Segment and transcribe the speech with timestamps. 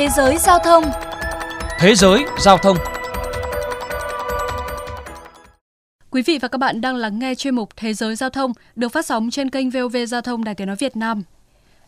[0.00, 0.84] Thế giới giao thông
[1.78, 2.76] Thế giới giao thông
[6.10, 8.88] Quý vị và các bạn đang lắng nghe chuyên mục Thế giới giao thông được
[8.88, 11.22] phát sóng trên kênh VOV Giao thông Đài Tiếng nói Việt Nam.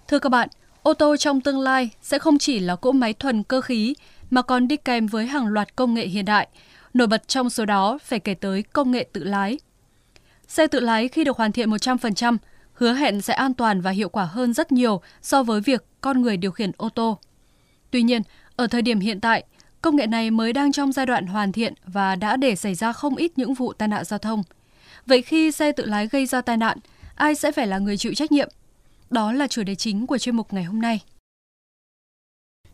[0.09, 0.49] Thưa các bạn,
[0.83, 3.95] ô tô trong tương lai sẽ không chỉ là cỗ máy thuần cơ khí
[4.31, 6.49] mà còn đi kèm với hàng loạt công nghệ hiện đại.
[6.95, 9.59] Nổi bật trong số đó phải kể tới công nghệ tự lái.
[10.49, 12.37] Xe tự lái khi được hoàn thiện 100%
[12.73, 16.23] hứa hẹn sẽ an toàn và hiệu quả hơn rất nhiều so với việc con
[16.23, 17.19] người điều khiển ô tô.
[17.93, 18.23] Tuy nhiên,
[18.57, 19.45] ở thời điểm hiện tại,
[19.83, 22.93] công nghệ này mới đang trong giai đoạn hoàn thiện và đã để xảy ra
[22.93, 24.43] không ít những vụ tai nạn giao thông.
[25.07, 26.79] Vậy khi xe tự lái gây ra tai nạn,
[27.15, 28.49] ai sẽ phải là người chịu trách nhiệm?
[29.11, 31.01] Đó là chủ đề chính của chuyên mục ngày hôm nay.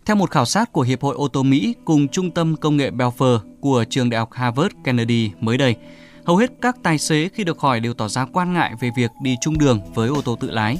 [0.04, 2.90] Theo một khảo sát của Hiệp hội ô tô Mỹ cùng Trung tâm Công nghệ
[2.90, 5.76] Belfer của trường đại học Harvard Kennedy mới đây,
[6.24, 9.10] hầu hết các tài xế khi được hỏi đều tỏ ra quan ngại về việc
[9.22, 10.78] đi chung đường với ô tô tự lái.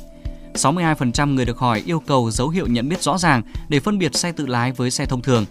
[0.59, 4.15] 62% người được hỏi yêu cầu dấu hiệu nhận biết rõ ràng để phân biệt
[4.15, 5.45] xe tự lái với xe thông thường.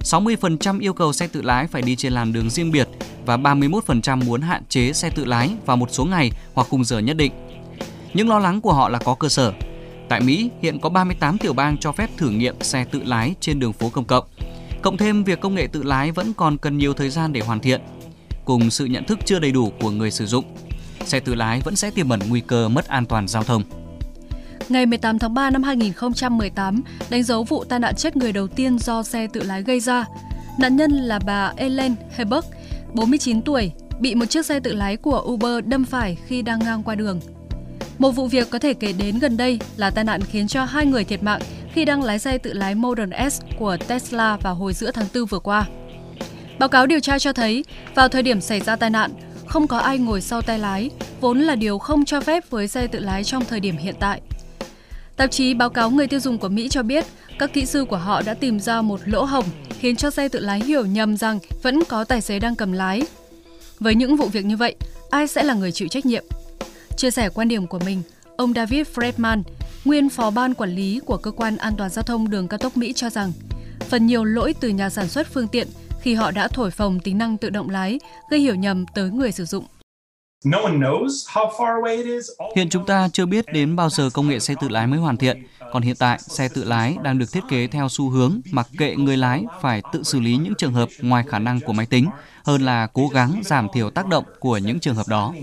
[0.00, 2.88] 60% yêu cầu xe tự lái phải đi trên làn đường riêng biệt
[3.26, 6.98] và 31% muốn hạn chế xe tự lái vào một số ngày hoặc khung giờ
[6.98, 7.32] nhất định.
[8.14, 9.52] Những lo lắng của họ là có cơ sở.
[10.08, 13.60] Tại Mỹ, hiện có 38 tiểu bang cho phép thử nghiệm xe tự lái trên
[13.60, 14.24] đường phố công cộng.
[14.82, 17.60] Cộng thêm việc công nghệ tự lái vẫn còn cần nhiều thời gian để hoàn
[17.60, 17.80] thiện,
[18.44, 20.44] cùng sự nhận thức chưa đầy đủ của người sử dụng,
[21.04, 23.62] xe tự lái vẫn sẽ tiềm ẩn nguy cơ mất an toàn giao thông.
[24.68, 28.78] Ngày 18 tháng 3 năm 2018 đánh dấu vụ tai nạn chết người đầu tiên
[28.78, 30.04] do xe tự lái gây ra.
[30.58, 32.44] Nạn nhân là bà Ellen Heberg,
[32.94, 36.82] 49 tuổi, bị một chiếc xe tự lái của Uber đâm phải khi đang ngang
[36.82, 37.20] qua đường.
[37.98, 40.86] Một vụ việc có thể kể đến gần đây là tai nạn khiến cho hai
[40.86, 41.40] người thiệt mạng
[41.72, 45.26] khi đang lái xe tự lái Model S của Tesla vào hồi giữa tháng 4
[45.26, 45.66] vừa qua.
[46.58, 49.10] Báo cáo điều tra cho thấy, vào thời điểm xảy ra tai nạn,
[49.46, 52.86] không có ai ngồi sau tay lái, vốn là điều không cho phép với xe
[52.86, 54.20] tự lái trong thời điểm hiện tại.
[55.16, 57.04] Tạp chí báo cáo người tiêu dùng của Mỹ cho biết,
[57.38, 60.40] các kỹ sư của họ đã tìm ra một lỗ hổng khiến cho xe tự
[60.40, 63.02] lái hiểu nhầm rằng vẫn có tài xế đang cầm lái.
[63.80, 64.74] Với những vụ việc như vậy,
[65.10, 66.24] ai sẽ là người chịu trách nhiệm?
[66.96, 68.02] Chia sẻ quan điểm của mình,
[68.36, 69.42] ông David Fredman,
[69.84, 72.76] nguyên phó ban quản lý của cơ quan an toàn giao thông đường cao tốc
[72.76, 73.32] Mỹ cho rằng,
[73.80, 75.68] phần nhiều lỗi từ nhà sản xuất phương tiện
[76.00, 79.32] khi họ đã thổi phồng tính năng tự động lái, gây hiểu nhầm tới người
[79.32, 79.64] sử dụng.
[82.56, 85.16] Hiện chúng ta chưa biết đến bao giờ công nghệ xe tự lái mới hoàn
[85.16, 88.68] thiện, còn hiện tại xe tự lái đang được thiết kế theo xu hướng mặc
[88.78, 91.86] kệ người lái phải tự xử lý những trường hợp ngoài khả năng của máy
[91.86, 92.08] tính
[92.44, 95.34] hơn là cố gắng giảm thiểu tác động của những trường hợp đó.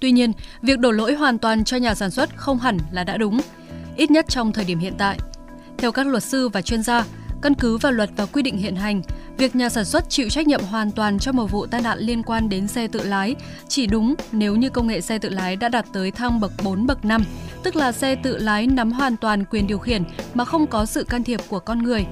[0.00, 3.16] Tuy nhiên, việc đổ lỗi hoàn toàn cho nhà sản xuất không hẳn là đã
[3.16, 3.40] đúng,
[3.96, 5.18] ít nhất trong thời điểm hiện tại.
[5.78, 7.04] Theo các luật sư và chuyên gia,
[7.42, 9.02] căn cứ vào luật và quy định hiện hành,
[9.38, 12.22] việc nhà sản xuất chịu trách nhiệm hoàn toàn cho một vụ tai nạn liên
[12.22, 13.36] quan đến xe tự lái
[13.68, 16.86] chỉ đúng nếu như công nghệ xe tự lái đã đạt tới thang bậc 4
[16.86, 17.24] bậc 5,
[17.62, 20.02] tức là xe tự lái nắm hoàn toàn quyền điều khiển
[20.34, 22.06] mà không có sự can thiệp của con người.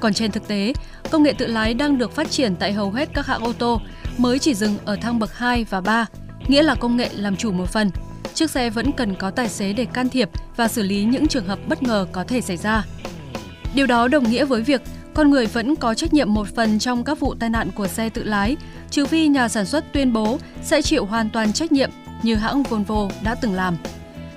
[0.00, 0.72] Còn trên thực tế,
[1.10, 3.80] công nghệ tự lái đang được phát triển tại hầu hết các hãng ô tô
[4.18, 6.06] mới chỉ dừng ở thang bậc 2 và 3,
[6.48, 7.90] nghĩa là công nghệ làm chủ một phần.
[8.34, 11.46] Chiếc xe vẫn cần có tài xế để can thiệp và xử lý những trường
[11.46, 12.84] hợp bất ngờ có thể xảy ra.
[13.74, 14.82] Điều đó đồng nghĩa với việc
[15.14, 18.08] con người vẫn có trách nhiệm một phần trong các vụ tai nạn của xe
[18.08, 18.56] tự lái,
[18.90, 21.90] trừ phi nhà sản xuất tuyên bố sẽ chịu hoàn toàn trách nhiệm
[22.22, 23.76] như hãng Volvo đã từng làm.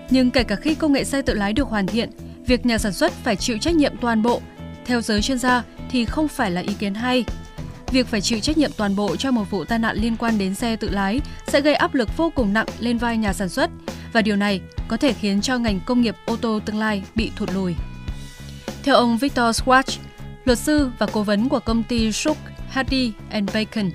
[0.10, 2.10] Nhưng kể cả khi công nghệ xe tự lái được hoàn thiện,
[2.46, 4.42] việc nhà sản xuất phải chịu trách nhiệm toàn bộ,
[4.86, 7.26] theo giới chuyên gia thì không phải là ý kiến hay.
[7.92, 10.56] Việc phải chịu trách nhiệm toàn bộ cho một vụ tai nạn liên quan đến
[10.56, 13.70] xe tự lái sẽ gây áp lực vô cùng nặng lên vai nhà sản xuất
[14.14, 17.32] và điều này có thể khiến cho ngành công nghiệp ô tô tương lai bị
[17.36, 17.76] thụt lùi.
[18.84, 19.98] Theo ông Victor Swatch,
[20.48, 22.38] luật sư và cố vấn của công ty Shook,
[22.70, 23.92] Hardy and Bacon,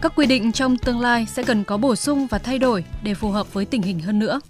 [0.00, 3.14] các quy định trong tương lai sẽ cần có bổ sung và thay đổi để
[3.14, 4.40] phù hợp với tình hình hơn nữa.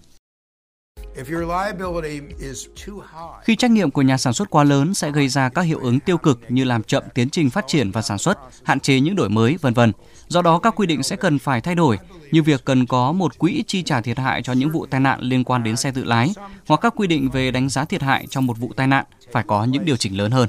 [3.42, 6.00] Khi trách nhiệm của nhà sản xuất quá lớn sẽ gây ra các hiệu ứng
[6.00, 9.16] tiêu cực như làm chậm tiến trình phát triển và sản xuất, hạn chế những
[9.16, 9.92] đổi mới, vân vân.
[10.28, 11.98] Do đó các quy định sẽ cần phải thay đổi,
[12.30, 15.20] như việc cần có một quỹ chi trả thiệt hại cho những vụ tai nạn
[15.20, 16.32] liên quan đến xe tự lái,
[16.68, 19.44] hoặc các quy định về đánh giá thiệt hại trong một vụ tai nạn phải
[19.46, 20.48] có những điều chỉnh lớn hơn.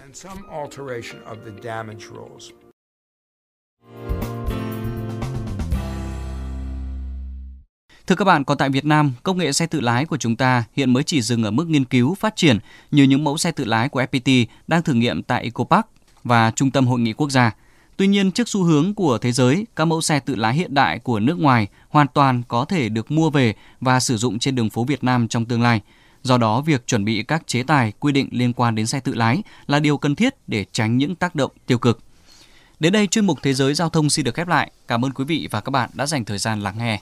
[8.08, 10.64] Thưa các bạn, còn tại Việt Nam, công nghệ xe tự lái của chúng ta
[10.76, 12.60] hiện mới chỉ dừng ở mức nghiên cứu phát triển
[12.92, 15.88] như những mẫu xe tự lái của FPT đang thử nghiệm tại EcoPark
[16.24, 17.52] và Trung tâm Hội nghị Quốc gia.
[17.98, 21.00] Tuy nhiên, trước xu hướng của thế giới, các mẫu xe tự lái hiện đại
[21.00, 24.70] của nước ngoài hoàn toàn có thể được mua về và sử dụng trên đường
[24.70, 25.82] phố Việt Nam trong tương lai.
[26.24, 29.14] Do đó, việc chuẩn bị các chế tài quy định liên quan đến xe tự
[29.14, 32.00] lái là điều cần thiết để tránh những tác động tiêu cực.
[32.80, 34.72] Đến đây, chuyên mục Thế giới Giao thông xin được khép lại.
[34.88, 37.00] Cảm ơn quý vị và các bạn đã dành thời gian lắng nghe.